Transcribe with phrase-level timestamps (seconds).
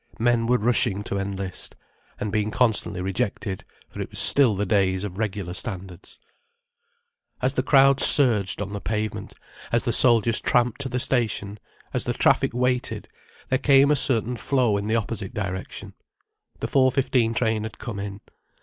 [0.17, 5.19] Men were rushing to enlist—and being constantly rejected, for it was still the days of
[5.19, 6.19] regular standards.
[7.39, 9.35] As the crowds surged on the pavement,
[9.71, 11.59] as the soldiers tramped to the station,
[11.93, 13.09] as the traffic waited,
[13.49, 15.93] there came a certain flow in the opposite direction.
[16.61, 18.21] The 4:15 train had come in.